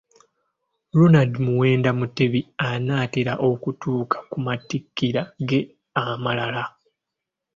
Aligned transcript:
Ronald 0.97 1.33
Muwenda 1.45 1.89
mutebi 1.99 2.39
anaatera 2.69 3.33
okutuuka 3.49 4.17
ku 4.29 4.37
mattikira 4.45 5.21
ge 5.47 5.59
amalala. 6.03 6.63